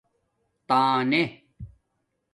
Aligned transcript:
تنݵے 0.67 1.21